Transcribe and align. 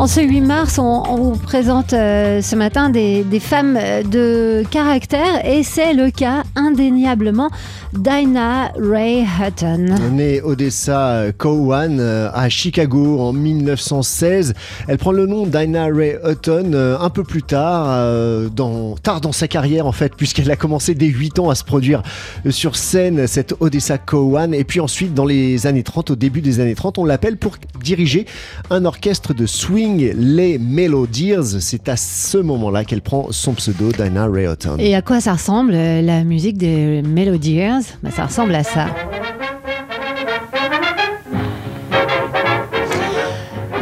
En 0.00 0.06
ce 0.06 0.22
8 0.22 0.40
mars, 0.40 0.78
on, 0.78 1.02
vous 1.02 1.36
présente 1.36 1.92
euh, 1.92 2.40
ce 2.40 2.56
matin 2.56 2.88
des, 2.88 3.22
femmes 3.38 3.78
de 4.10 4.64
caractère 4.70 5.44
et 5.44 5.62
c'est 5.62 5.92
le 5.92 6.10
cas 6.10 6.42
indéniablement 6.56 7.50
d'Aina 7.92 8.72
Ray 8.78 9.24
Hutton. 9.24 9.86
Née 10.12 10.40
Odessa 10.42 11.24
Cowan 11.36 11.98
euh, 11.98 12.30
à 12.32 12.48
Chicago 12.48 13.18
en 13.20 13.32
1916, 13.32 14.54
elle 14.86 14.98
prend 14.98 15.12
le 15.12 15.26
nom 15.26 15.46
d'Aina 15.46 15.86
Ray 15.86 16.16
Hutton 16.24 16.70
euh, 16.72 16.96
un 16.98 17.10
peu 17.10 17.24
plus 17.24 17.42
tard, 17.42 17.86
euh, 17.88 18.48
dans, 18.48 18.94
tard 18.94 19.20
dans 19.20 19.32
sa 19.32 19.48
carrière 19.48 19.86
en 19.86 19.92
fait, 19.92 20.14
puisqu'elle 20.14 20.50
a 20.50 20.56
commencé 20.56 20.94
dès 20.94 21.06
8 21.06 21.40
ans 21.40 21.50
à 21.50 21.54
se 21.54 21.64
produire 21.64 22.02
sur 22.48 22.76
scène, 22.76 23.26
cette 23.26 23.54
Odessa 23.60 23.98
Cowan, 23.98 24.54
et 24.54 24.64
puis 24.64 24.80
ensuite 24.80 25.12
dans 25.12 25.26
les 25.26 25.66
années 25.66 25.82
30, 25.82 26.12
au 26.12 26.16
début 26.16 26.40
des 26.42 26.60
années 26.60 26.76
30, 26.76 26.98
on 26.98 27.04
l'appelle 27.04 27.36
pour 27.36 27.56
diriger 27.82 28.26
un 28.70 28.84
orchestre 28.84 29.34
de 29.34 29.46
swing, 29.46 29.89
les 29.98 30.58
Melodies. 30.58 31.60
C'est 31.60 31.88
à 31.88 31.96
ce 31.96 32.38
moment-là 32.38 32.84
qu'elle 32.84 33.02
prend 33.02 33.28
son 33.30 33.52
pseudo 33.54 33.92
d'Aina 33.92 34.26
Ray 34.26 34.46
Hutton. 34.46 34.76
Et 34.78 34.94
à 34.94 35.02
quoi 35.02 35.20
ça 35.20 35.34
ressemble 35.34 35.72
euh, 35.74 36.02
la 36.02 36.24
musique 36.24 36.58
des 36.58 37.02
Melodies? 37.02 37.60
Bah, 38.02 38.10
Ça 38.10 38.26
ressemble 38.26 38.54
à 38.54 38.62
ça. 38.62 38.86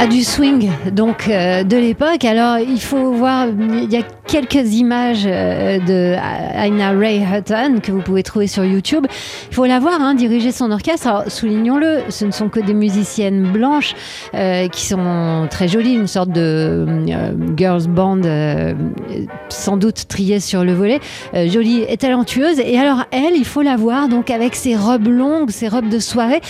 à 0.01 0.07
du 0.07 0.23
swing 0.23 0.71
donc 0.93 1.27
euh, 1.29 1.65
de 1.65 1.77
l'époque. 1.77 2.25
Alors 2.25 2.59
il 2.59 2.81
faut 2.81 3.13
voir, 3.15 3.49
il 3.49 3.93
y 3.93 3.97
a 3.97 4.03
quelques 4.29 4.75
images 4.75 5.25
euh, 5.27 5.79
de 5.81 6.15
Aina 6.55 6.91
Ray 6.91 7.21
Hutton 7.21 7.81
que 7.83 7.91
vous 7.91 8.03
pouvez 8.03 8.23
trouver 8.23 8.47
sur 8.47 8.65
YouTube. 8.65 9.07
Il 9.51 9.55
faut 9.55 9.65
la 9.65 9.81
voir 9.81 10.01
hein, 10.01 10.15
diriger 10.15 10.53
son 10.53 10.71
orchestre. 10.71 11.09
Alors 11.09 11.25
soulignons-le, 11.29 12.03
ce 12.11 12.27
ne 12.27 12.31
sont 12.31 12.51
que 12.51 12.61
des 12.61 12.75
musiciennes 12.75 13.51
blanches 13.51 13.95
euh, 14.35 14.69
qui 14.69 14.85
sont 14.85 15.49
très 15.51 15.67
jolies, 15.67 15.95
une 15.95 16.07
sorte 16.07 16.31
de 16.31 16.87
euh, 17.09 17.33
girls 17.57 17.89
band 17.89 18.21
sans 19.49 19.79
doute 19.79 20.07
triée 20.09 20.41
sur 20.41 20.63
le 20.63 20.75
volet, 20.75 21.01
jolie 21.47 21.85
et 21.89 21.97
talentueuse. 21.97 22.61
Et 22.61 22.79
alors 22.79 23.05
elle, 23.11 23.35
il 23.35 23.47
faut 23.47 23.63
la 23.63 23.77
voir 23.77 24.09
donc 24.09 24.31
avec 24.31 24.55
ses 24.55 24.77
robes 24.77 25.09
longues, 25.09 25.51
ses 25.51 25.69
robes 25.69 25.89
de 25.89 25.99
soirée. 25.99 26.41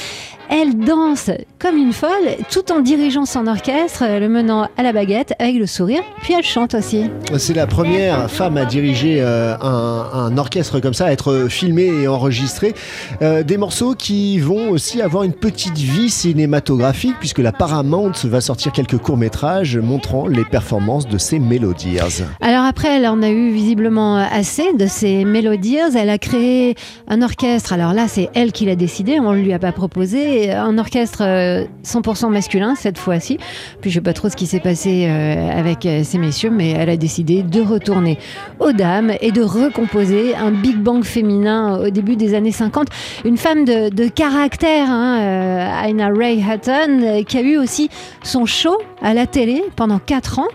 Elle 0.50 0.78
danse 0.78 1.30
comme 1.58 1.76
une 1.76 1.92
folle, 1.92 2.36
tout 2.50 2.72
en 2.72 2.80
dirigeant 2.80 3.26
son 3.26 3.46
orchestre, 3.46 4.04
le 4.18 4.28
menant 4.30 4.68
à 4.78 4.82
la 4.82 4.94
baguette 4.94 5.34
avec 5.38 5.56
le 5.56 5.66
sourire. 5.66 6.02
Puis 6.22 6.32
elle 6.32 6.44
chante 6.44 6.74
aussi. 6.74 7.10
C'est 7.36 7.52
la 7.52 7.66
première 7.68 8.30
femme 8.30 8.56
à 8.56 8.64
diriger 8.64 9.18
euh, 9.20 9.56
un, 9.60 10.36
orchestre 10.36 10.80
comme 10.80 10.94
ça, 10.94 11.06
à 11.06 11.12
être 11.12 11.46
filmée 11.48 11.86
et 11.86 12.08
enregistrée. 12.08 12.74
Euh, 13.22 13.42
des 13.42 13.56
morceaux 13.56 13.94
qui 13.94 14.38
vont 14.38 14.70
aussi 14.70 15.00
avoir 15.00 15.22
une 15.22 15.32
petite 15.32 15.78
vie 15.78 16.10
cinématographique, 16.10 17.14
puisque 17.18 17.38
la 17.38 17.52
Paramount 17.52 18.12
va 18.24 18.40
sortir 18.40 18.72
quelques 18.72 18.98
courts-métrages 18.98 19.76
montrant 19.76 20.26
les 20.26 20.44
performances 20.44 21.06
de 21.06 21.18
ces 21.18 21.38
Melodies. 21.38 21.98
Alors 22.40 22.64
après, 22.64 22.96
elle 22.96 23.06
en 23.06 23.22
a 23.22 23.28
eu 23.28 23.50
visiblement 23.50 24.16
assez 24.16 24.72
de 24.72 24.86
ces 24.86 25.24
mélodies. 25.24 25.78
Elle 25.96 26.10
a 26.10 26.18
créé 26.18 26.74
un 27.06 27.22
orchestre. 27.22 27.72
Alors 27.72 27.92
là, 27.92 28.08
c'est 28.08 28.28
elle 28.34 28.52
qui 28.52 28.64
l'a 28.64 28.76
décidé. 28.76 29.20
On 29.20 29.32
ne 29.32 29.40
lui 29.40 29.52
a 29.52 29.58
pas 29.58 29.72
proposé. 29.72 30.52
Un 30.52 30.78
orchestre 30.78 31.22
euh, 31.22 31.64
100% 31.84 32.30
masculin 32.30 32.74
cette 32.74 32.98
fois-ci. 32.98 33.38
Puis 33.80 33.90
je 33.90 33.96
sais 33.96 34.00
pas 34.00 34.12
trop 34.12 34.28
ce 34.28 34.36
qui 34.36 34.46
s'est 34.46 34.60
passé 34.60 35.06
euh, 35.06 35.50
avec 35.50 35.86
euh, 35.86 36.02
ces 36.04 36.18
messieurs, 36.18 36.50
mais 36.50 36.70
elle 36.70 36.90
a 36.90 36.96
décidé 36.96 37.42
de 37.42 37.57
retourner 37.60 38.18
aux 38.58 38.72
dames 38.72 39.12
et 39.20 39.32
de 39.32 39.42
recomposer 39.42 40.34
un 40.34 40.50
big 40.50 40.76
bang 40.76 41.04
féminin 41.04 41.78
au 41.78 41.90
début 41.90 42.16
des 42.16 42.34
années 42.34 42.52
50. 42.52 42.88
Une 43.24 43.36
femme 43.36 43.64
de, 43.64 43.88
de 43.88 44.08
caractère, 44.08 44.90
hein, 44.90 45.18
euh, 45.20 45.84
Aina 45.88 46.08
Ray 46.08 46.42
Hutton, 46.42 47.00
euh, 47.02 47.22
qui 47.22 47.38
a 47.38 47.42
eu 47.42 47.56
aussi 47.56 47.90
son 48.22 48.46
show 48.46 48.76
à 49.02 49.14
la 49.14 49.26
télé 49.26 49.62
pendant 49.76 49.98
4 49.98 50.38
ans. 50.38 50.48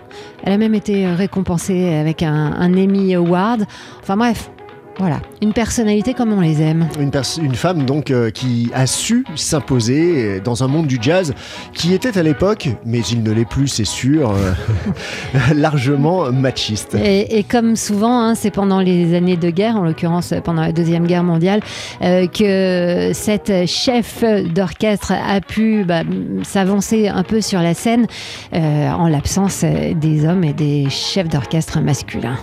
Elle 0.43 0.53
a 0.53 0.57
même 0.57 0.75
été 0.75 1.07
récompensée 1.07 1.93
avec 1.93 2.23
un, 2.23 2.53
un 2.57 2.73
Emmy 2.73 3.15
Award. 3.15 3.65
Enfin 4.01 4.17
bref, 4.17 4.49
voilà, 4.97 5.21
une 5.41 5.53
personnalité 5.53 6.13
comme 6.13 6.33
on 6.33 6.41
les 6.41 6.61
aime. 6.61 6.87
Une, 6.99 7.55
femme 7.55 7.85
donc 7.85 8.11
euh, 8.11 8.29
qui 8.29 8.69
a 8.73 8.87
su 8.87 9.25
s'imposer 9.35 10.39
dans 10.39 10.63
un 10.63 10.67
monde 10.67 10.87
du 10.87 10.97
jazz 11.01 11.33
qui 11.73 11.93
était 11.93 12.17
à 12.17 12.23
l'époque, 12.23 12.69
mais 12.85 12.99
il 12.99 13.23
ne 13.23 13.31
l'est 13.31 13.45
plus, 13.45 13.67
c'est 13.67 13.85
sûr, 13.85 14.31
euh, 14.31 15.53
largement 15.53 16.31
machiste. 16.31 16.95
Et, 16.95 17.37
et 17.37 17.43
comme 17.43 17.75
souvent, 17.75 18.19
hein, 18.19 18.35
c'est 18.35 18.51
pendant 18.51 18.79
les 18.79 19.15
années 19.15 19.37
de 19.37 19.49
guerre, 19.49 19.77
en 19.77 19.83
l'occurrence 19.83 20.33
pendant 20.43 20.61
la 20.61 20.71
Deuxième 20.71 21.07
Guerre 21.07 21.23
mondiale, 21.23 21.61
euh, 22.01 22.27
que 22.27 23.11
cette 23.13 23.67
chef 23.67 24.23
d'orchestre 24.53 25.11
a 25.11 25.41
pu 25.41 25.83
bah, 25.83 26.03
s'avancer 26.43 27.07
un 27.07 27.23
peu 27.23 27.41
sur 27.41 27.61
la 27.61 27.73
scène 27.73 28.07
euh, 28.53 28.89
en 28.91 29.07
l'absence 29.07 29.61
euh, 29.63 29.93
des 29.93 30.25
hommes 30.25 30.43
et 30.43 30.53
des 30.53 30.89
chefs 30.89 31.29
d'orchestre 31.29 31.79
masculins. 31.79 32.37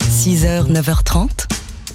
6h, 0.00 0.70
9h30, 0.72 1.28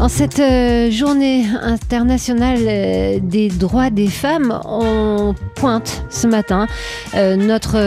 En 0.00 0.08
cette 0.08 0.38
euh, 0.38 0.92
journée 0.92 1.44
internationale 1.60 2.60
euh, 2.60 3.18
des 3.20 3.48
droits 3.48 3.90
des 3.90 4.06
femmes, 4.06 4.60
on 4.64 5.34
pointe 5.56 6.04
ce 6.08 6.28
matin 6.28 6.68
euh, 7.16 7.34
notre 7.34 7.78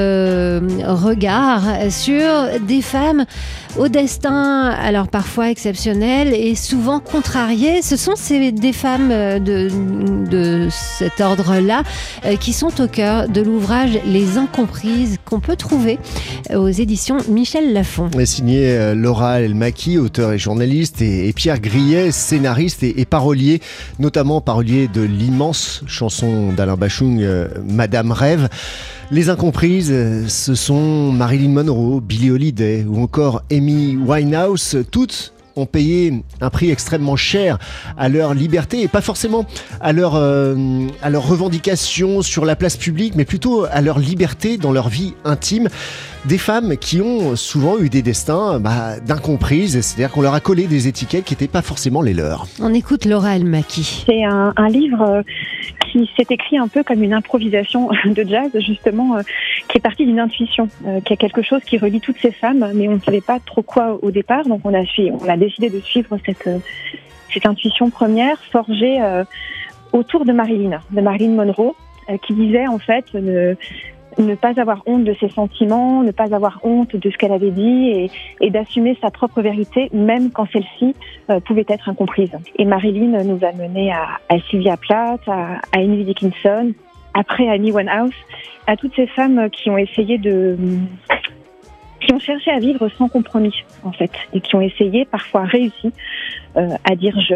regard 0.91 1.63
sur 1.89 2.27
des 2.67 2.81
femmes 2.81 3.23
au 3.79 3.87
destin 3.87 4.65
alors 4.65 5.07
parfois 5.07 5.49
exceptionnel 5.49 6.33
et 6.33 6.55
souvent 6.55 6.99
contrarié. 6.99 7.81
Ce 7.81 7.95
sont 7.95 8.17
ces, 8.17 8.51
des 8.51 8.73
femmes 8.73 9.39
de, 9.39 10.67
cet 10.69 11.21
ordre-là 11.21 11.83
qui 12.41 12.51
sont 12.51 12.81
au 12.81 12.87
cœur 12.87 13.29
de 13.29 13.39
l'ouvrage 13.39 13.97
Les 14.05 14.37
Incomprises 14.37 15.17
qu'on 15.23 15.39
peut 15.39 15.55
trouver 15.55 15.97
aux 16.53 16.67
éditions 16.67 17.17
Michel 17.29 17.71
Lafon. 17.71 18.09
signé 18.25 18.93
Laura 18.95 19.39
Elmaki, 19.39 19.97
auteur 19.97 20.33
et 20.33 20.37
journaliste, 20.37 21.01
et 21.01 21.31
Pierre 21.31 21.61
Grillet, 21.61 22.00
scénariste 22.09 22.81
et, 22.81 22.99
et 22.99 23.05
parolier, 23.05 23.61
notamment 23.99 24.41
parolier 24.41 24.87
de 24.87 25.01
l'immense 25.01 25.83
chanson 25.85 26.51
d'Alain 26.53 26.77
Bachung, 26.77 27.21
euh, 27.21 27.47
Madame 27.67 28.11
Rêve. 28.11 28.49
Les 29.11 29.29
incomprises, 29.29 29.89
euh, 29.91 30.27
ce 30.27 30.55
sont 30.55 31.11
Marilyn 31.11 31.49
Monroe, 31.49 32.01
Billie 32.01 32.31
Holiday 32.31 32.85
ou 32.87 33.03
encore 33.03 33.43
Amy 33.51 33.97
Winehouse, 33.97 34.77
toutes 34.89 35.33
ont 35.61 35.65
payé 35.65 36.23
un 36.41 36.49
prix 36.49 36.71
extrêmement 36.71 37.15
cher 37.15 37.57
à 37.97 38.09
leur 38.09 38.33
liberté 38.33 38.81
et 38.81 38.87
pas 38.87 39.01
forcément 39.01 39.45
à 39.79 39.93
leur, 39.93 40.15
euh, 40.15 40.87
à 41.01 41.09
leur 41.09 41.27
revendication 41.27 42.21
sur 42.21 42.45
la 42.45 42.55
place 42.55 42.77
publique, 42.77 43.15
mais 43.15 43.25
plutôt 43.25 43.65
à 43.71 43.81
leur 43.81 43.99
liberté 43.99 44.57
dans 44.57 44.71
leur 44.71 44.89
vie 44.89 45.13
intime. 45.23 45.69
Des 46.25 46.37
femmes 46.37 46.77
qui 46.77 47.01
ont 47.01 47.35
souvent 47.35 47.79
eu 47.79 47.89
des 47.89 48.03
destins 48.03 48.59
bah, 48.59 48.99
d'incomprises, 48.99 49.81
c'est-à-dire 49.81 50.11
qu'on 50.11 50.21
leur 50.21 50.35
a 50.35 50.39
collé 50.39 50.67
des 50.67 50.87
étiquettes 50.87 51.25
qui 51.25 51.33
n'étaient 51.33 51.47
pas 51.47 51.63
forcément 51.63 52.01
les 52.03 52.13
leurs. 52.13 52.45
On 52.61 52.73
écoute 52.73 53.05
Laura 53.05 53.35
Elmaki. 53.35 54.03
C'est 54.05 54.23
un, 54.23 54.53
un 54.55 54.69
livre 54.69 55.01
euh, 55.01 55.21
qui 55.91 56.09
s'est 56.15 56.27
écrit 56.29 56.57
un 56.57 56.67
peu 56.67 56.83
comme 56.83 57.03
une 57.03 57.13
improvisation 57.13 57.89
de 58.05 58.23
jazz, 58.23 58.51
justement, 58.59 59.17
euh, 59.17 59.21
qui 59.71 59.77
est 59.77 59.81
partie 59.81 60.05
d'une 60.05 60.19
intuition, 60.19 60.67
euh, 60.85 60.99
qui 60.99 61.13
a 61.13 61.15
quelque 61.15 61.41
chose 61.41 61.63
qui 61.63 61.77
relie 61.77 62.01
toutes 62.01 62.17
ces 62.17 62.31
femmes, 62.31 62.69
mais 62.75 62.89
on 62.89 62.95
ne 62.95 62.99
savait 62.99 63.21
pas 63.21 63.39
trop 63.39 63.61
quoi 63.61 63.97
au 64.01 64.11
départ, 64.11 64.43
donc 64.43 64.61
on 64.65 64.73
a, 64.73 64.83
on 65.23 65.29
a 65.29 65.37
décidé 65.37 65.69
de 65.69 65.79
suivre 65.79 66.17
cette, 66.25 66.45
euh, 66.47 66.57
cette 67.33 67.45
intuition 67.45 67.89
première, 67.89 68.37
forgée 68.51 69.01
euh, 69.01 69.23
autour 69.93 70.25
de 70.25 70.33
Marilyn, 70.33 70.81
de 70.91 71.01
Marilyn 71.01 71.35
Monroe, 71.35 71.73
euh, 72.09 72.17
qui 72.17 72.33
disait 72.33 72.67
en 72.67 72.79
fait 72.79 73.13
ne, 73.13 73.55
ne 74.17 74.35
pas 74.35 74.59
avoir 74.59 74.83
honte 74.87 75.05
de 75.05 75.13
ses 75.21 75.29
sentiments, 75.29 76.03
ne 76.03 76.11
pas 76.11 76.35
avoir 76.35 76.59
honte 76.63 76.97
de 76.97 77.09
ce 77.09 77.17
qu'elle 77.17 77.31
avait 77.31 77.51
dit 77.51 78.09
et, 78.41 78.49
d'assumer 78.49 78.97
sa 79.01 79.09
propre 79.09 79.41
vérité, 79.41 79.89
même 79.93 80.31
quand 80.31 80.47
celle-ci 80.51 80.95
pouvait 81.45 81.65
être 81.69 81.87
incomprise. 81.87 82.31
Et 82.57 82.65
Marilyn 82.65 83.23
nous 83.23 83.39
a 83.45 83.53
mené 83.53 83.93
à, 83.93 84.19
à 84.27 84.37
Sylvia 84.49 84.75
Plath, 84.75 85.21
à, 85.27 85.61
à 85.71 85.79
Emily 85.79 86.03
Dickinson, 86.03 86.73
après 87.13 87.47
Amy 87.49 87.71
Winehouse, 87.71 88.13
à 88.67 88.75
toutes 88.77 88.95
ces 88.95 89.07
femmes 89.07 89.49
qui 89.49 89.69
ont 89.69 89.77
essayé 89.77 90.17
de 90.17 90.57
qui 91.99 92.13
ont 92.13 92.19
cherché 92.19 92.49
à 92.51 92.59
vivre 92.59 92.89
sans 92.97 93.07
compromis 93.07 93.53
en 93.83 93.91
fait 93.91 94.11
et 94.33 94.41
qui 94.41 94.55
ont 94.55 94.61
essayé 94.61 95.05
parfois 95.05 95.43
réussi 95.43 95.91
euh, 96.57 96.69
à 96.83 96.95
dire 96.95 97.19
je. 97.19 97.35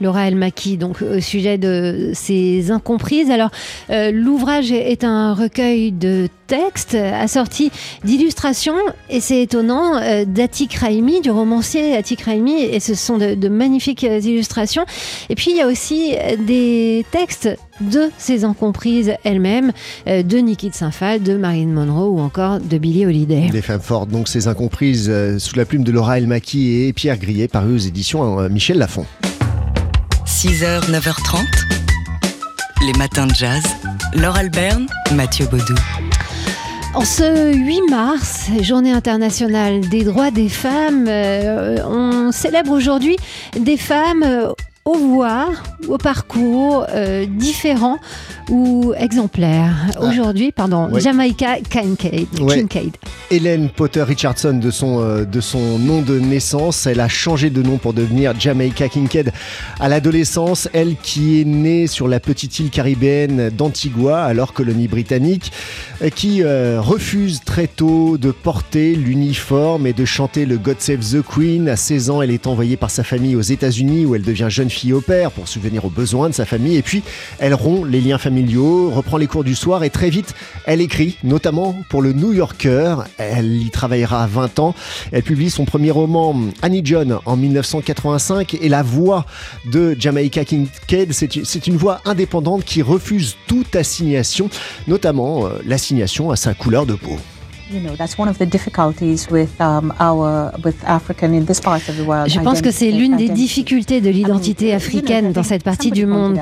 Laura 0.00 0.28
Elmaki, 0.28 0.76
donc 0.76 1.02
au 1.02 1.20
sujet 1.20 1.58
de 1.58 2.10
ces 2.14 2.70
incomprises. 2.70 3.30
Alors, 3.30 3.50
euh, 3.90 4.10
l'ouvrage 4.10 4.72
est 4.72 5.04
un 5.04 5.34
recueil 5.34 5.92
de 5.92 6.28
textes 6.46 6.94
assorti 6.94 7.70
d'illustrations, 8.04 8.76
et 9.08 9.20
c'est 9.20 9.42
étonnant, 9.42 9.96
euh, 9.96 10.24
d'Atik 10.26 10.74
Raimi, 10.74 11.20
du 11.20 11.30
romancier 11.30 11.96
Atik 11.96 12.22
Raimi, 12.22 12.62
et 12.62 12.80
ce 12.80 12.94
sont 12.94 13.18
de, 13.18 13.48
magnifiques 13.48 14.04
euh, 14.04 14.20
illustrations. 14.20 14.84
Et 15.28 15.34
puis, 15.34 15.50
il 15.50 15.56
y 15.56 15.60
a 15.60 15.66
aussi 15.66 16.14
des 16.46 17.04
textes 17.10 17.48
de 17.80 18.10
ses 18.18 18.44
incomprises 18.44 19.14
elles-mêmes, 19.24 19.72
euh, 20.06 20.22
de 20.22 20.38
Nikki 20.38 20.70
de 20.70 20.74
Saint-Phal, 20.74 21.22
de 21.22 21.36
Marilyn 21.36 21.72
Monroe 21.72 22.08
ou 22.10 22.20
encore 22.20 22.60
de 22.60 22.78
Billie 22.78 23.06
Holiday. 23.06 23.48
Des 23.50 23.62
femmes 23.62 23.80
fortes, 23.80 24.10
donc 24.10 24.28
ces 24.28 24.48
incomprises, 24.48 25.08
euh, 25.08 25.38
sous 25.38 25.56
la 25.56 25.64
plume 25.64 25.84
de 25.84 25.92
Laura 25.92 26.18
Elmaki 26.18 26.82
et 26.82 26.92
Pierre 26.92 27.18
Grillet, 27.18 27.48
paru 27.48 27.74
aux 27.74 27.78
éditions 27.78 28.40
euh, 28.40 28.48
Michel 28.48 28.78
Lafon. 28.78 29.06
6h, 30.26 30.90
9h30, 30.90 31.38
les 32.86 32.98
matins 32.98 33.26
de 33.26 33.34
jazz. 33.34 33.62
Laure 34.14 34.36
Alberne, 34.36 34.86
Mathieu 35.14 35.46
Baudou. 35.46 35.74
En 36.94 37.04
ce 37.04 37.52
8 37.52 37.90
mars, 37.90 38.50
journée 38.60 38.92
internationale 38.92 39.80
des 39.80 40.04
droits 40.04 40.30
des 40.30 40.48
femmes, 40.48 41.06
euh, 41.08 41.78
on 41.88 42.30
célèbre 42.30 42.70
aujourd'hui 42.70 43.16
des 43.58 43.76
femmes 43.76 44.22
euh, 44.22 44.52
au 44.84 44.94
voix, 44.98 45.48
au 45.88 45.96
parcours 45.96 46.86
euh, 46.90 47.24
différents 47.26 47.98
ou 48.50 48.92
exemplaires. 48.98 49.74
Ah. 49.96 50.04
Aujourd'hui, 50.04 50.52
pardon, 50.52 50.88
Ouais. 50.90 51.00
Jamaica 51.00 51.56
Kincaid. 51.70 52.26
Ouais. 52.40 52.56
Kincaid. 52.58 52.96
Hélène 53.30 53.70
Potter 53.70 54.02
Richardson 54.02 54.54
de 54.54 54.70
son, 54.70 55.00
euh, 55.00 55.24
de 55.24 55.40
son 55.40 55.78
nom 55.78 56.02
de 56.02 56.18
naissance. 56.18 56.86
Elle 56.86 57.00
a 57.00 57.08
changé 57.08 57.48
de 57.48 57.62
nom 57.62 57.78
pour 57.78 57.94
devenir 57.94 58.38
Jamaica 58.38 58.88
Kincaid 58.90 59.32
à 59.80 59.88
l'adolescence. 59.88 60.68
Elle 60.74 60.96
qui 60.96 61.40
est 61.40 61.44
née 61.46 61.86
sur 61.86 62.06
la 62.06 62.20
petite 62.20 62.58
île 62.58 62.68
caribéenne 62.70 63.48
d'Antigua, 63.48 64.22
alors 64.24 64.52
colonie 64.52 64.88
britannique, 64.88 65.50
euh, 66.02 66.10
qui 66.10 66.42
euh, 66.42 66.80
refuse 66.82 67.40
très 67.44 67.66
tôt 67.68 68.18
de 68.18 68.30
porter 68.30 68.94
l'uniforme 68.94 69.86
et 69.86 69.94
de 69.94 70.04
chanter 70.04 70.44
le 70.44 70.58
God 70.58 70.76
Save 70.80 71.00
the 71.00 71.22
Queen. 71.22 71.68
À 71.70 71.76
16 71.76 72.10
ans, 72.10 72.20
elle 72.20 72.30
est 72.30 72.46
envoyée 72.46 72.76
par 72.76 72.90
sa 72.90 73.02
famille 73.02 73.34
aux 73.36 73.40
États-Unis 73.40 74.04
où 74.04 74.14
elle 74.14 74.22
devient 74.22 74.48
jeune 74.50 74.68
fille 74.74 74.92
au 74.92 75.00
père 75.00 75.30
pour 75.30 75.48
subvenir 75.48 75.84
aux 75.84 75.90
besoins 75.90 76.28
de 76.28 76.34
sa 76.34 76.44
famille. 76.44 76.76
Et 76.76 76.82
puis, 76.82 77.02
elle 77.38 77.54
rompt 77.54 77.84
les 77.88 78.00
liens 78.00 78.18
familiaux, 78.18 78.90
reprend 78.90 79.16
les 79.16 79.26
cours 79.26 79.44
du 79.44 79.54
soir 79.54 79.84
et 79.84 79.90
très 79.90 80.10
vite, 80.10 80.34
elle 80.66 80.80
écrit, 80.80 81.16
notamment 81.24 81.74
pour 81.88 82.02
le 82.02 82.12
New 82.12 82.32
Yorker. 82.32 82.96
Elle 83.18 83.62
y 83.62 83.70
travaillera 83.70 84.26
20 84.26 84.58
ans. 84.58 84.74
Elle 85.12 85.22
publie 85.22 85.50
son 85.50 85.64
premier 85.64 85.90
roman 85.90 86.34
Annie 86.62 86.82
John 86.84 87.18
en 87.24 87.36
1985 87.36 88.54
et 88.60 88.68
la 88.68 88.82
voix 88.82 89.24
de 89.72 89.96
Jamaica 89.98 90.44
Kincaid, 90.44 91.12
c'est 91.12 91.36
une- 91.36 91.44
c'est 91.44 91.66
une 91.66 91.76
voix 91.76 92.00
indépendante 92.04 92.64
qui 92.64 92.82
refuse 92.82 93.36
toute 93.46 93.76
assignation, 93.76 94.50
notamment 94.88 95.46
euh, 95.46 95.50
l'assignation 95.66 96.30
à 96.30 96.36
sa 96.36 96.54
couleur 96.54 96.86
de 96.86 96.94
peau. 96.94 97.16
You 97.70 97.80
know, 97.80 97.96
that's 97.96 98.18
one 98.18 98.28
of 98.28 98.36
the 98.36 98.44
difficulties 98.44 99.28
with 99.30 99.58
our 99.58 100.52
with 100.62 100.76
African 100.84 101.32
in 101.32 101.46
this 101.46 101.60
part 101.60 101.88
of 101.88 101.96
the 101.96 102.06
world. 102.06 102.28
Je 102.28 102.38
pense 102.40 102.60
que 102.60 102.70
c'est 102.70 102.90
l'une 102.90 103.16
des 103.16 103.30
difficultés 103.30 104.02
de 104.02 104.10
l'identité 104.10 104.74
africaine 104.74 105.32
dans 105.32 105.42
cette 105.42 105.62
partie 105.62 105.90
du 105.90 106.04
monde. 106.04 106.38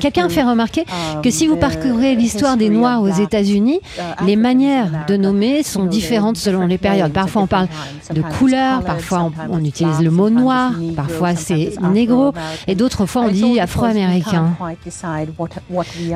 Quelqu'un 0.00 0.28
fait 0.28 0.42
remarquer 0.42 0.84
um, 1.14 1.22
que 1.22 1.30
si 1.30 1.46
vous 1.46 1.56
parcourez 1.56 2.16
l'histoire 2.16 2.56
des 2.56 2.70
Noirs 2.70 3.02
aux 3.02 3.08
États-Unis, 3.08 3.80
uh, 3.98 4.26
les 4.26 4.34
manières 4.34 5.04
de 5.06 5.16
nommer 5.16 5.62
sont 5.62 5.84
différentes 5.84 6.36
selon 6.36 6.66
les 6.66 6.78
périodes. 6.78 7.12
Parfois 7.12 7.42
on 7.42 7.46
parle 7.46 7.68
de 8.12 8.22
couleur, 8.38 8.82
parfois 8.82 9.30
on, 9.50 9.64
utilise 9.64 10.00
le 10.00 10.10
mot 10.10 10.30
noir, 10.30 10.72
parfois 10.96 11.36
c'est 11.36 11.72
négro, 11.92 12.32
et 12.66 12.74
d'autres 12.74 13.06
fois 13.06 13.22
on 13.22 13.28
dit 13.28 13.60
afro-américain. 13.60 14.56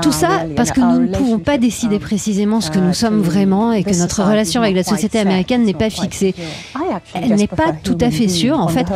Tout 0.02 0.12
ça 0.12 0.28
parce 0.56 0.72
que 0.72 0.80
nous 0.80 1.06
ne 1.06 1.16
pouvons 1.16 1.38
pas 1.38 1.58
décider 1.58 1.96
um, 1.96 2.02
précisément 2.02 2.60
ce 2.60 2.70
que 2.70 2.78
uh, 2.78 2.82
nous 2.82 2.94
sommes 2.94 3.20
vraiment 3.20 3.72
et 3.72 3.84
que 3.84 3.96
notre 3.96 4.31
relation 4.32 4.62
avec 4.62 4.74
la 4.74 4.82
société 4.82 5.18
américaine 5.18 5.64
n'est 5.64 5.74
pas 5.74 5.90
fixée. 5.90 6.32
secure. 6.32 6.44
I 6.76 6.94
actually 6.94 7.24
Elle 7.24 7.36
n'est 7.36 7.46
pas 7.46 7.56
prefer 7.56 7.78
tout 7.82 7.98
à 8.00 8.10
fait 8.10 8.28
sûre, 8.28 8.58
en 8.58 8.68
fait. 8.68 8.86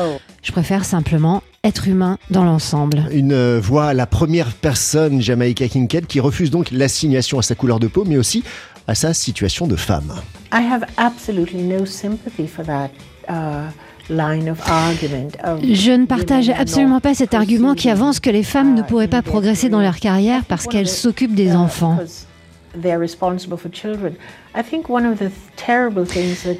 Je 0.42 0.52
préfère 0.52 0.84
simplement 0.84 1.42
être 1.64 1.88
humain 1.88 2.18
dans 2.30 2.44
l'ensemble. 2.44 3.04
Une 3.10 3.32
euh, 3.32 3.60
voix, 3.60 3.94
la 3.94 4.06
première 4.06 4.52
personne, 4.52 5.20
Jamaica 5.20 5.66
Kincaid, 5.66 6.06
qui 6.06 6.20
refuse 6.20 6.50
donc 6.50 6.70
l'assignation 6.70 7.38
à 7.38 7.42
sa 7.42 7.56
couleur 7.56 7.80
de 7.80 7.88
peau, 7.88 8.04
mais 8.06 8.16
aussi 8.16 8.44
à 8.86 8.94
sa 8.94 9.12
situation 9.12 9.66
de 9.66 9.76
femme. 9.76 10.14
I 10.52 10.62
have 10.62 10.84
absolutely 10.96 11.62
no 11.62 11.84
sympathy 11.84 12.46
for 12.46 12.64
that 12.64 12.90
uh, 13.28 13.68
line 14.08 14.48
of 14.48 14.60
argument. 14.68 15.32
of 15.44 15.60
Je 15.62 15.92
ne 15.92 16.06
partage 16.06 16.50
absolument 16.50 16.94
not 16.94 17.00
pas 17.00 17.14
cet 17.14 17.34
argument 17.34 17.74
qui 17.74 17.90
avance 17.90 18.20
que 18.20 18.30
les 18.30 18.44
femmes 18.44 18.74
ne 18.74 18.82
pourraient 18.82 19.08
pas 19.08 19.22
progresser 19.22 19.68
dans 19.68 19.80
leur 19.80 19.96
carrière 19.96 20.44
parce 20.44 20.66
qu'elles 20.66 20.88
s'occupent 20.88 21.34
des 21.34 21.54
enfants. 21.54 21.98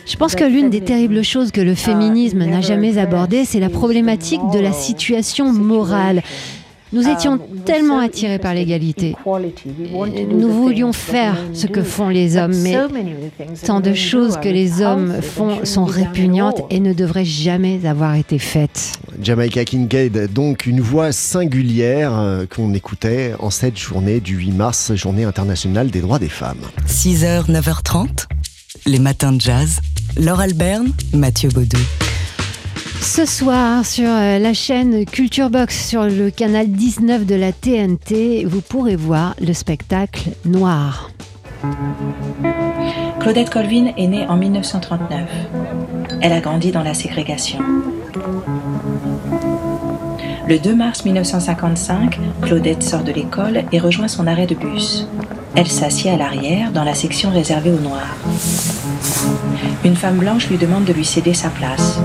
Je 0.06 0.16
pense 0.16 0.34
que 0.34 0.44
l'une 0.44 0.70
des 0.70 0.80
terribles 0.80 1.22
choses 1.22 1.50
que 1.52 1.60
le 1.60 1.74
féminisme 1.74 2.44
n'a 2.44 2.60
jamais 2.60 2.98
abordées, 2.98 3.44
c'est 3.44 3.60
la 3.60 3.70
problématique 3.70 4.40
de 4.52 4.58
la 4.58 4.72
situation 4.72 5.52
morale. 5.52 6.22
Nous 6.93 7.09
étions 7.09 7.38
tellement 7.65 7.99
attirés 7.99 8.38
par 8.38 8.55
l'égalité. 8.55 9.17
Nous 9.27 10.50
voulions 10.50 10.93
faire 10.93 11.37
ce 11.53 11.67
que 11.67 11.83
font 11.83 12.09
les 12.09 12.37
hommes, 12.37 12.56
mais 12.62 12.77
tant 13.65 13.81
de 13.81 13.93
choses 13.93 14.38
que 14.38 14.49
les 14.49 14.83
hommes 14.83 15.21
font 15.21 15.65
sont 15.65 15.85
répugnantes 15.85 16.62
et 16.71 16.81
ne 16.81 16.93
devraient 16.93 17.25
jamais 17.25 17.87
avoir 17.87 18.15
été 18.15 18.38
faites. 18.38 18.93
Jamaica 19.21 19.65
Kincaid, 19.65 20.33
donc 20.33 20.67
une 20.67 20.81
voix 20.81 21.11
singulière 21.11 22.12
euh, 22.19 22.44
qu'on 22.47 22.75
écoutait 22.75 23.33
en 23.38 23.50
cette 23.50 23.79
journée 23.79 24.21
du 24.21 24.37
8 24.37 24.53
mars, 24.53 24.94
journée 24.94 25.25
internationale 25.25 25.91
des 25.91 26.00
droits 26.00 26.19
des 26.19 26.29
femmes. 26.29 26.61
6h, 26.87 27.50
9h30, 27.50 28.27
les 28.85 28.99
matins 28.99 29.33
de 29.33 29.41
jazz. 29.41 29.81
Laure 30.19 30.41
Alberne, 30.41 30.93
Mathieu 31.12 31.49
Baudou. 31.50 31.79
Ce 33.06 33.25
soir, 33.25 33.87
sur 33.87 34.08
euh, 34.08 34.41
la 34.41 34.53
chaîne 34.53 35.06
Culture 35.06 35.49
Box, 35.49 35.88
sur 35.88 36.06
le 36.06 36.29
canal 36.31 36.67
19 36.67 37.25
de 37.25 37.37
la 37.37 37.53
TNT, 37.53 38.44
vous 38.44 38.61
pourrez 38.61 38.97
voir 38.97 39.37
le 39.41 39.53
spectacle 39.53 40.31
Noir. 40.44 41.11
Claudette 43.20 43.49
Colvin 43.49 43.93
est 43.97 44.08
née 44.08 44.26
en 44.26 44.37
1939. 44.37 45.20
Elle 46.20 46.32
a 46.32 46.41
grandi 46.41 46.73
dans 46.73 46.82
la 46.82 46.94
ségrégation. 46.94 47.61
Le 50.49 50.59
2 50.59 50.75
mars 50.75 51.05
1955, 51.05 52.19
Claudette 52.43 52.82
sort 52.82 53.05
de 53.05 53.12
l'école 53.12 53.62
et 53.70 53.79
rejoint 53.79 54.09
son 54.09 54.26
arrêt 54.26 54.47
de 54.47 54.56
bus. 54.56 55.06
Elle 55.55 55.69
s'assied 55.69 56.11
à 56.11 56.17
l'arrière, 56.17 56.73
dans 56.73 56.85
la 56.85 56.94
section 56.94 57.31
réservée 57.31 57.70
aux 57.70 57.81
Noirs. 57.81 58.17
Une 59.85 59.97
femme 59.97 60.19
blanche 60.19 60.49
lui 60.49 60.59
demande 60.59 60.85
de 60.85 60.93
lui 60.93 61.05
céder 61.05 61.35
sa 61.35 61.50
place. 61.50 62.00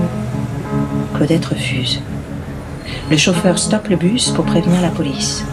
Le 3.10 3.16
chauffeur 3.16 3.56
stoppe 3.56 3.88
le 3.88 3.96
bus 3.96 4.30
pour 4.30 4.44
prévenir 4.44 4.80
la 4.80 4.88
police. 4.88 5.44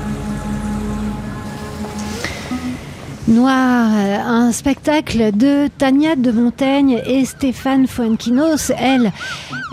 Noir, 3.27 3.92
un 4.25 4.51
spectacle 4.51 5.31
de 5.31 5.68
Tania 5.77 6.16
de 6.16 6.31
Montaigne 6.31 7.00
et 7.06 7.24
Stéphane 7.24 7.86
Fuenquinos. 7.86 8.71
Elle, 8.80 9.12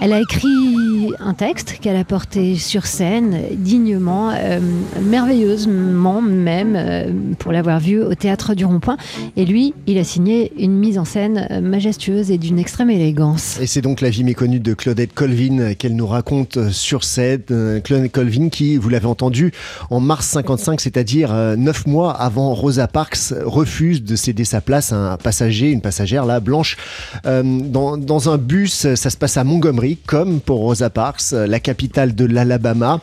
elle 0.00 0.12
a 0.12 0.20
écrit 0.20 1.14
un 1.20 1.34
texte 1.34 1.78
qu'elle 1.80 1.96
a 1.96 2.04
porté 2.04 2.56
sur 2.56 2.86
scène 2.86 3.40
dignement, 3.52 4.30
euh, 4.30 4.60
merveilleusement 5.02 6.20
même, 6.20 6.74
euh, 6.76 7.10
pour 7.38 7.52
l'avoir 7.52 7.80
vu 7.80 8.02
au 8.02 8.14
théâtre 8.14 8.54
du 8.54 8.64
Rond-Point. 8.64 8.96
Et 9.36 9.44
lui, 9.44 9.74
il 9.86 9.98
a 9.98 10.04
signé 10.04 10.52
une 10.58 10.76
mise 10.76 10.98
en 10.98 11.04
scène 11.04 11.48
majestueuse 11.62 12.30
et 12.30 12.38
d'une 12.38 12.58
extrême 12.58 12.90
élégance. 12.90 13.58
Et 13.60 13.66
c'est 13.66 13.80
donc 13.80 14.00
la 14.00 14.10
vie 14.10 14.24
méconnue 14.24 14.60
de 14.60 14.74
Claudette 14.74 15.14
Colvin 15.14 15.74
qu'elle 15.74 15.96
nous 15.96 16.06
raconte 16.06 16.70
sur 16.70 17.04
scène. 17.04 17.42
Euh, 17.50 17.80
Claudette 17.80 18.12
Colvin 18.12 18.48
qui, 18.50 18.76
vous 18.76 18.88
l'avez 18.88 19.06
entendu, 19.06 19.52
en 19.90 20.00
mars 20.00 20.26
55, 20.26 20.80
c'est-à-dire 20.80 21.32
neuf 21.56 21.86
mois 21.86 22.12
avant 22.12 22.54
Rosa 22.54 22.86
Parks, 22.86 23.32
refuse 23.44 24.02
de 24.02 24.16
céder 24.16 24.44
sa 24.44 24.60
place 24.60 24.92
à 24.92 25.12
un 25.12 25.16
passager, 25.16 25.70
une 25.70 25.80
passagère 25.80 26.26
là, 26.26 26.40
blanche, 26.40 26.76
dans 27.24 28.30
un 28.30 28.38
bus. 28.38 28.94
Ça 28.94 29.10
se 29.10 29.16
passe 29.16 29.36
à 29.36 29.44
Montgomery, 29.44 29.85
comme 29.94 30.40
pour 30.40 30.58
Rosa 30.58 30.90
Parks, 30.90 31.32
euh, 31.32 31.46
la 31.46 31.60
capitale 31.60 32.14
de 32.14 32.24
l'Alabama. 32.24 33.00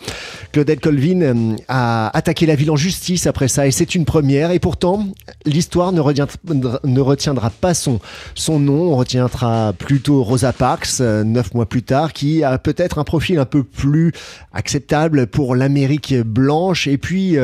Claudette 0.52 0.82
Colvin 0.82 1.22
euh, 1.22 1.56
a 1.70 2.16
attaqué 2.16 2.46
la 2.46 2.56
ville 2.56 2.70
en 2.72 2.76
justice 2.76 3.26
après 3.26 3.48
ça, 3.48 3.66
et 3.66 3.72
c'est 3.72 3.96
une 3.96 4.04
première. 4.06 4.52
Et 4.52 4.60
pourtant, 4.60 5.08
l'histoire 5.46 5.94
ne 5.94 6.02
retiendra, 6.02 7.50
pas 7.50 7.74
son, 7.74 8.00
nom, 8.48 8.92
on 8.92 8.96
retiendra 8.98 9.74
plutôt 9.78 10.24
Rosa 10.24 10.52
Parks, 10.52 11.00
euh, 11.00 11.24
neuf 11.24 11.54
mois 11.54 11.66
plus 11.66 11.84
tard, 11.84 12.12
qui 12.12 12.44
a 12.44 12.58
peut-être 12.58 13.00
un 13.00 13.04
profil 13.04 13.40
un 13.40 13.46
peu 13.46 13.64
plus 13.64 14.12
acceptable 14.52 15.28
pour 15.28 15.56
l'Amérique 15.56 16.14
blanche. 16.22 16.88
Et 16.88 16.98
puis, 16.98 17.38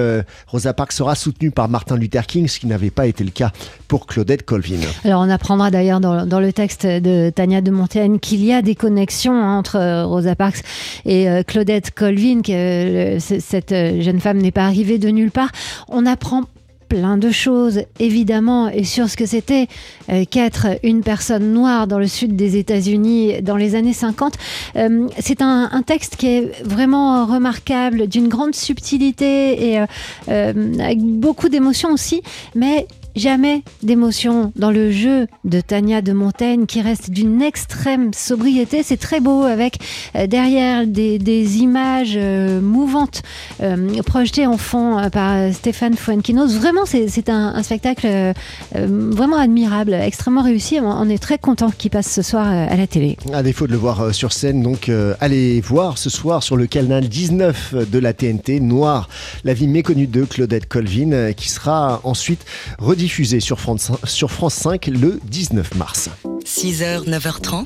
Rosa 0.47 0.73
Parks 0.73 0.91
sera 0.91 1.15
soutenue 1.15 1.51
par 1.51 1.69
Martin 1.69 1.95
Luther 1.95 2.25
King, 2.27 2.47
ce 2.47 2.59
qui 2.59 2.67
n'avait 2.67 2.89
pas 2.89 3.07
été 3.07 3.23
le 3.23 3.31
cas 3.31 3.51
pour 3.87 4.05
Claudette 4.05 4.45
Colvin. 4.45 4.79
Alors 5.03 5.21
on 5.21 5.29
apprendra 5.29 5.71
d'ailleurs 5.71 5.99
dans 5.99 6.39
le 6.39 6.53
texte 6.53 6.85
de 6.85 7.29
Tania 7.29 7.61
de 7.61 7.71
Montaigne 7.71 8.19
qu'il 8.19 8.43
y 8.43 8.53
a 8.53 8.61
des 8.61 8.75
connexions 8.75 9.28
hein, 9.33 9.57
entre 9.57 9.77
euh, 9.77 10.05
Rosa 10.05 10.35
Parks 10.35 10.63
et 11.05 11.29
euh, 11.29 11.43
Claudette 11.43 11.91
Colvin, 11.91 12.41
que 12.41 12.51
euh, 12.51 13.19
cette 13.19 13.73
jeune 14.01 14.19
femme 14.19 14.37
n'est 14.37 14.51
pas 14.51 14.65
arrivée 14.65 14.97
de 14.97 15.09
nulle 15.09 15.31
part. 15.31 15.51
On 15.87 16.05
apprend 16.05 16.43
plein 16.89 17.17
de 17.17 17.29
choses, 17.29 17.83
évidemment, 17.99 18.67
et 18.67 18.83
sur 18.83 19.09
ce 19.09 19.15
que 19.15 19.27
c'était 19.27 19.67
euh, 20.11 20.25
qu'être 20.25 20.67
une 20.83 21.01
personne 21.01 21.53
noire 21.53 21.85
dans 21.87 21.99
le 21.99 22.07
sud 22.07 22.35
des 22.35 22.57
États-Unis 22.57 23.43
dans 23.43 23.55
les 23.55 23.75
années 23.75 23.93
50. 23.93 24.33
Euh, 24.75 25.07
c'est 25.19 25.41
un, 25.41 25.69
texte 25.85 26.17
qui 26.17 26.27
est 26.27 26.63
vraiment 26.63 27.25
remarquable, 27.25 28.07
d'une 28.07 28.27
grande 28.27 28.53
subtilité 28.53 29.71
et 29.71 29.79
avec 30.27 30.99
beaucoup 30.99 31.47
d'émotions 31.47 31.91
aussi, 31.91 32.21
mais 32.53 32.85
jamais 33.19 33.63
d'émotion 33.83 34.53
dans 34.55 34.71
le 34.71 34.91
jeu 34.91 35.27
de 35.43 35.59
Tania 35.59 36.01
de 36.01 36.13
Montaigne 36.13 36.65
qui 36.65 36.81
reste 36.81 37.11
d'une 37.11 37.41
extrême 37.41 38.13
sobriété. 38.13 38.81
C'est 38.81 38.97
très 38.97 39.19
beau 39.19 39.43
avec 39.43 39.77
euh, 40.15 40.25
derrière 40.25 40.87
des, 40.87 41.19
des 41.19 41.57
images 41.57 42.13
euh, 42.15 42.61
mouvantes 42.61 43.21
euh, 43.61 44.01
projetées 44.03 44.47
en 44.47 44.57
fond 44.57 44.97
euh, 44.97 45.09
par 45.09 45.53
Stéphane 45.53 45.95
Fuenquinos. 45.95 46.55
Vraiment, 46.55 46.85
c'est 46.85 47.29
un, 47.29 47.53
un 47.55 47.63
spectacle 47.63 48.07
euh, 48.07 48.33
euh, 48.75 48.87
vraiment 48.89 49.37
admirable, 49.37 49.93
extrêmement 49.93 50.43
réussi. 50.43 50.79
On, 50.81 50.89
on 50.89 51.09
est 51.09 51.21
très 51.21 51.37
content 51.37 51.71
qu'il 51.71 51.91
passe 51.91 52.09
ce 52.09 52.21
soir 52.21 52.47
à 52.47 52.75
la 52.75 52.87
télé. 52.87 53.17
À 53.33 53.43
défaut 53.43 53.67
de 53.67 53.73
le 53.73 53.77
voir 53.77 54.15
sur 54.15 54.31
scène, 54.31 54.63
donc 54.63 54.89
allez 55.19 55.59
voir 55.59 55.97
ce 55.97 56.09
soir 56.09 56.41
sur 56.41 56.55
le 56.55 56.67
canal 56.67 57.09
19 57.09 57.75
de 57.91 57.99
la 57.99 58.13
TNT, 58.13 58.61
Noir, 58.61 59.09
la 59.43 59.53
vie 59.53 59.67
méconnue 59.67 60.07
de 60.07 60.23
Claudette 60.23 60.67
Colvin, 60.67 61.33
qui 61.33 61.49
sera 61.49 61.99
ensuite 62.03 62.45
rediffusée 62.77 63.08
sur 63.39 63.59
France, 63.59 63.91
sur 64.03 64.31
France 64.31 64.53
5 64.53 64.87
le 64.87 65.19
19 65.25 65.75
mars. 65.75 66.09
6h, 66.45 67.05
9h30, 67.09 67.65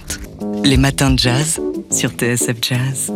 les 0.63 0.77
matins 0.77 1.11
de 1.11 1.19
jazz 1.19 1.59
sur 1.91 2.11
TSF 2.11 2.57
Jazz. 2.61 3.11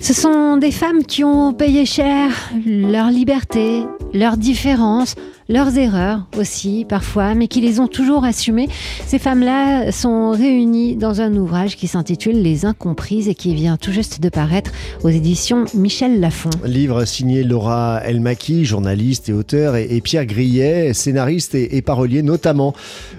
Ce 0.00 0.14
sont 0.14 0.56
des 0.56 0.70
femmes 0.70 1.04
qui 1.04 1.24
ont 1.24 1.52
payé 1.52 1.86
cher 1.86 2.30
leur 2.66 3.10
liberté, 3.10 3.82
leurs 4.14 4.36
différences, 4.36 5.16
leurs 5.48 5.76
erreurs 5.76 6.26
aussi 6.36 6.86
parfois, 6.88 7.34
mais 7.34 7.48
qui 7.48 7.60
les 7.60 7.80
ont 7.80 7.88
toujours 7.88 8.24
assumées. 8.24 8.68
Ces 9.06 9.18
femmes-là 9.18 9.92
sont 9.92 10.30
réunies 10.30 10.96
dans 10.96 11.20
un 11.20 11.34
ouvrage 11.36 11.76
qui 11.76 11.88
s'intitule 11.88 12.40
Les 12.42 12.64
Incomprises 12.64 13.28
et 13.28 13.34
qui 13.34 13.54
vient 13.54 13.76
tout 13.76 13.92
juste 13.92 14.20
de 14.20 14.28
paraître 14.28 14.72
aux 15.02 15.08
éditions 15.08 15.64
Michel 15.74 16.20
Lafon. 16.20 16.50
Livre 16.64 17.04
signé 17.04 17.44
Laura 17.44 18.00
Elmaki, 18.04 18.64
journaliste 18.64 19.28
et 19.28 19.32
auteur, 19.32 19.76
et, 19.76 20.00
Pierre 20.00 20.26
Grillet, 20.26 20.94
scénariste 20.94 21.54
et, 21.54 21.82
parolier, 21.82 22.22
notamment 22.22 22.74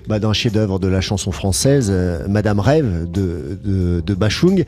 bah, 0.08 0.20
d'un 0.20 0.34
chef-d'œuvre 0.34 0.80
de 0.80 0.88
la 0.88 1.01
chanson 1.01 1.32
française, 1.32 1.88
euh, 1.89 2.25
Madame 2.27 2.60
Rêve 2.60 3.10
de, 3.12 3.58
de, 3.63 4.01
de 4.06 4.13
Bachung. 4.13 4.63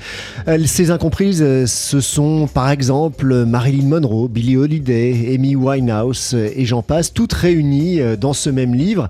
Euh, 0.47 0.59
ces 0.65 0.91
incomprises, 0.91 1.41
euh, 1.41 1.65
ce 1.65 1.99
sont 1.99 2.47
par 2.47 2.69
exemple 2.69 3.45
Marilyn 3.45 3.87
Monroe, 3.87 4.27
Billie 4.27 4.57
Holiday, 4.57 5.33
Amy 5.35 5.55
Winehouse 5.55 6.33
et 6.33 6.65
j'en 6.65 6.81
passe, 6.81 7.13
toutes 7.13 7.33
réunies 7.45 8.01
euh, 8.01 8.15
dans 8.15 8.33
ce 8.33 8.49
même 8.49 8.73
livre. 8.73 9.07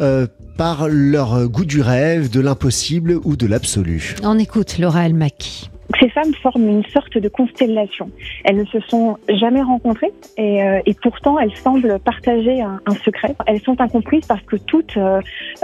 euh, 0.00 0.26
par 0.58 0.88
leur 0.88 1.48
goût 1.48 1.64
du 1.64 1.80
rêve, 1.80 2.30
de 2.30 2.40
l'impossible 2.40 3.20
ou 3.24 3.36
de 3.36 3.46
l'absolu. 3.46 4.16
On 4.24 4.36
écoute 4.40 4.78
Laura 4.78 5.06
Elmaki. 5.06 5.70
Ces 6.00 6.10
femmes 6.10 6.34
forment 6.42 6.68
une 6.68 6.84
sorte 6.86 7.16
de 7.16 7.28
constellation. 7.28 8.10
Elles 8.44 8.56
ne 8.58 8.64
se 8.66 8.80
sont 8.88 9.16
jamais 9.40 9.62
rencontrées 9.62 10.12
et, 10.36 10.62
euh, 10.62 10.80
et 10.84 10.94
pourtant 11.00 11.38
elles 11.38 11.54
semblent 11.56 11.98
partager 12.00 12.60
un, 12.60 12.80
un, 12.86 12.94
secret. 13.06 13.34
Elles 13.46 13.60
sont 13.62 13.80
incomprises 13.80 14.26
parce 14.26 14.42
que 14.42 14.56
toutes 14.56 14.96
euh, 14.96 15.20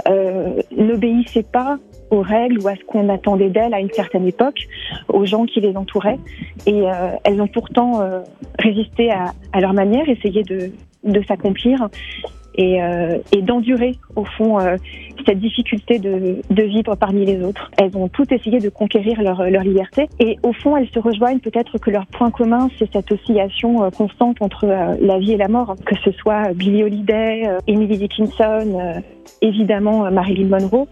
euh, 0.07 0.61
n'obéissaient 0.75 1.43
pas 1.59 1.77
aux 2.09 2.21
règles 2.21 2.59
ou 2.61 2.67
à 2.67 2.75
ce 2.75 2.83
qu'on 2.85 3.09
attendait 3.09 3.49
d'elles 3.49 3.73
à 3.73 3.79
une 3.79 3.91
certaine 3.91 4.25
époque, 4.25 4.59
aux 5.09 5.25
gens 5.25 5.45
qui 5.45 5.59
les 5.59 5.75
entouraient. 5.75 6.19
Et 6.65 6.81
euh, 6.89 6.91
elles 7.23 7.41
ont 7.41 7.47
pourtant 7.47 8.01
euh, 8.01 8.21
résisté 8.59 9.11
à, 9.11 9.33
à, 9.53 9.59
leur 9.59 9.73
manière, 9.73 10.07
essayé 10.07 10.43
de, 10.43 10.71
de 11.05 11.21
s'accomplir 11.23 11.87
et, 12.57 12.81
euh, 12.81 13.17
et 13.35 13.41
d'endurer 13.41 13.95
au 14.15 14.23
fond 14.23 14.59
euh, 14.59 14.77
cette 15.25 15.39
difficulté 15.39 15.99
de, 15.99 16.37
de, 16.49 16.63
vivre 16.63 16.95
parmi 16.95 17.25
les 17.25 17.43
autres. 17.43 17.69
Elles 17.77 17.95
ont 17.97 18.07
toutes 18.07 18.31
essayé 18.31 18.59
de 18.59 18.69
conquérir 18.69 19.21
leur, 19.21 19.49
leur 19.49 19.63
liberté 19.63 20.07
et 20.19 20.37
au 20.43 20.53
fond 20.53 20.77
elles 20.77 20.89
se 20.89 20.99
rejoignent 20.99 21.39
peut-être 21.39 21.77
que 21.77 21.91
leur 21.91 22.05
point 22.07 22.31
commun 22.31 22.69
c'est 22.77 22.91
cette 22.91 23.11
oscillation 23.11 23.83
euh, 23.83 23.89
constante 23.89 24.41
entre 24.41 24.65
la 24.65 25.19
vie 25.19 25.33
et 25.33 25.37
la 25.37 25.47
mort, 25.47 25.75
que 25.85 25.95
ce 26.03 26.11
soit 26.11 26.53
Billie 26.53 26.83
Holiday, 26.83 27.49
Emily 27.67 27.97
Dickinson, 27.97 29.01
évidemment 29.41 30.09
Marilyn 30.11 30.47
Monroe. 30.47 30.87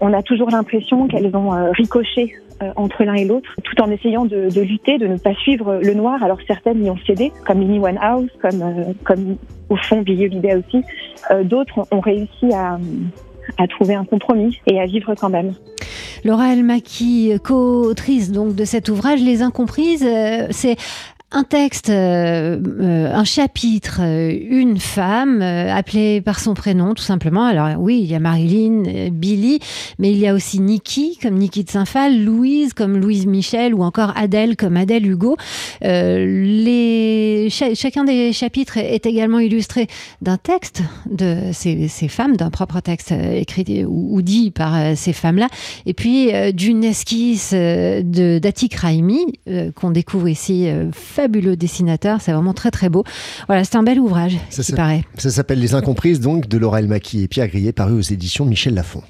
On 0.00 0.12
a 0.12 0.22
toujours 0.22 0.50
l'impression 0.50 1.06
qu'elles 1.06 1.34
ont 1.36 1.50
ricoché 1.72 2.34
entre 2.76 3.04
l'un 3.04 3.14
et 3.14 3.24
l'autre, 3.24 3.50
tout 3.62 3.80
en 3.80 3.90
essayant 3.90 4.24
de, 4.24 4.60
lutter, 4.60 4.98
de 4.98 5.06
ne 5.06 5.16
pas 5.16 5.34
suivre 5.34 5.80
le 5.82 5.94
noir. 5.94 6.22
Alors 6.22 6.38
certaines 6.46 6.84
y 6.84 6.90
ont 6.90 6.98
cédé, 7.06 7.32
comme 7.46 7.60
Amy 7.60 7.78
Winehouse, 7.78 8.30
comme, 8.40 8.62
euh, 8.62 8.92
comme 9.04 9.36
au 9.68 9.76
fond 9.76 10.02
Billie 10.02 10.26
Holiday 10.26 10.56
aussi. 10.56 10.84
Euh, 11.30 11.44
D'autres 11.44 11.86
ont 11.90 12.00
réussi 12.00 12.52
à, 12.52 12.78
trouver 13.68 13.94
un 13.94 14.04
compromis 14.04 14.60
et 14.66 14.80
à 14.80 14.86
vivre 14.86 15.14
quand 15.14 15.28
même. 15.28 15.54
Laura 16.24 16.52
Elmaki, 16.52 17.32
co-autrice 17.42 18.30
donc 18.30 18.54
de 18.54 18.64
cet 18.64 18.88
ouvrage 18.88 19.20
Les 19.20 19.42
Incomprises, 19.42 20.04
euh, 20.06 20.46
c'est 20.50 20.76
un 21.32 21.44
texte, 21.44 21.88
euh, 21.88 22.60
euh, 22.80 23.12
un 23.12 23.24
chapitre, 23.24 24.00
euh, 24.02 24.36
une 24.50 24.78
femme 24.78 25.40
appelée 25.42 26.20
par 26.20 26.38
son 26.38 26.54
prénom 26.54 26.94
tout 26.94 27.02
simplement. 27.02 27.44
Alors 27.44 27.80
oui, 27.80 28.00
il 28.02 28.10
y 28.10 28.14
a 28.14 28.20
Marilyn, 28.20 29.08
Billy, 29.10 29.60
mais 29.98 30.12
il 30.12 30.18
y 30.18 30.28
a 30.28 30.34
aussi 30.34 30.60
Nikki 30.60 31.18
comme 31.20 31.34
Nikki 31.34 31.64
de 31.64 31.70
Saint-Phal, 31.70 32.22
Louise 32.22 32.74
comme 32.74 32.98
Louise 32.98 33.26
Michel 33.26 33.74
ou 33.74 33.82
encore 33.82 34.12
Adèle 34.16 34.56
comme 34.56 34.76
Adèle 34.76 35.06
Hugo. 35.06 35.36
Euh, 35.84 37.41
ch 37.50 37.74
chacun 37.74 38.04
des 38.04 38.32
chapitres 38.32 38.78
est 38.78 39.06
également 39.06 39.38
illustré 39.38 39.86
d'un 40.20 40.36
texte 40.36 40.82
de 41.10 41.50
ces, 41.52 41.88
ces 41.88 42.08
femmes, 42.08 42.36
d'un 42.36 42.50
propre 42.50 42.80
texte 42.80 43.12
écrit 43.12 43.84
ou, 43.84 44.16
ou 44.16 44.22
dit 44.22 44.50
par 44.50 44.74
euh, 44.74 44.92
ces 44.96 45.12
femmes-là, 45.12 45.48
et 45.86 45.94
puis 45.94 46.34
euh, 46.34 46.52
d'une 46.52 46.84
esquisse 46.84 47.50
euh, 47.54 48.02
de 48.02 48.38
d'Atik 48.38 48.74
Raimi 48.74 49.40
qu'on 49.74 49.90
découvre 49.90 50.28
ici 50.28 50.68
fabuleux 50.92 51.56
dessinateur, 51.56 52.20
c'est 52.20 52.32
vraiment 52.32 52.54
très 52.54 52.70
très 52.70 52.88
beau. 52.88 53.04
Voilà, 53.46 53.64
c'est 53.64 53.76
un 53.76 53.82
bel 53.82 54.00
ouvrage, 54.00 54.36
ça 54.50 54.62
qui 54.62 54.72
paraît. 54.72 55.04
Ça 55.18 55.30
s'appelle 55.30 55.60
Les 55.60 55.74
Incomprises, 55.74 56.20
donc, 56.20 56.48
de 56.48 56.58
Laura 56.58 56.80
Elmaki 56.80 57.22
et 57.22 57.28
Pierre 57.28 57.48
Grillet, 57.48 57.72
paru 57.72 57.94
aux 57.94 58.00
éditions 58.00 58.44
Michel 58.44 58.74
Lafon. 58.74 59.02